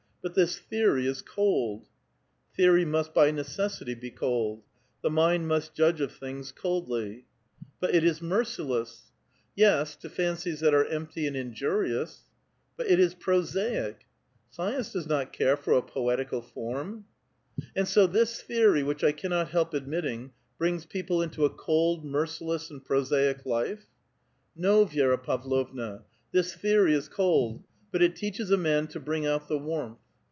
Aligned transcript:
But 0.23 0.35
this 0.35 0.59
theory 0.59 1.07
is 1.07 1.23
cold!" 1.23 1.87
''Theory 2.55 2.85
must 2.85 3.11
by 3.11 3.31
necessity 3.31 3.95
be 3.95 4.11
cold. 4.11 4.61
The 5.01 5.09
mind 5.09 5.47
must 5.47 5.73
judge 5.73 5.99
of 5.99 6.11
things 6.11 6.51
coldly."" 6.51 7.25
But 7.79 7.95
it 7.95 8.03
is 8.03 8.21
merciless." 8.21 9.01
A 9.01 9.01
VITAL 9.01 9.15
QUESTION. 9.15 9.79
87 9.79 9.79
*' 9.79 9.79
Yes, 9.81 9.95
to 9.95 10.09
fancies 10.09 10.59
that 10.59 10.75
are 10.75 10.85
empty 10.85 11.25
and 11.25 11.35
injurious."" 11.35 12.29
But 12.77 12.85
it 12.85 12.99
is 12.99 13.15
prosaic." 13.15 14.05
*' 14.29 14.49
Science 14.51 14.91
does 14.93 15.07
not 15.07 15.33
care 15.33 15.57
for 15.57 15.73
a 15.73 15.81
poetical 15.81 16.43
form."" 16.43 17.05
And 17.75 17.87
so 17.87 18.05
this 18.05 18.43
theory, 18.43 18.83
which 18.83 19.03
I 19.03 19.13
cannot 19.13 19.49
help 19.49 19.73
admitting, 19.73 20.33
brings 20.59 20.85
people 20.85 21.23
into 21.23 21.45
a 21.45 21.49
cold, 21.49 22.05
merciless, 22.05 22.69
and 22.69 22.85
prosaic 22.85 23.43
life?" 23.47 23.87
^•No, 24.55 24.87
Vi^ra 24.87 25.17
Pavlovna; 25.21 26.03
this 26.31 26.53
theory 26.53 26.93
is 26.93 27.09
cold, 27.09 27.63
but 27.91 28.03
it 28.03 28.15
teaches 28.15 28.51
a 28.51 28.55
man 28.57 28.85
to 28.85 28.99
bring 28.99 29.25
out 29.25 29.47
the 29.47 29.57
warmth. 29.57 29.97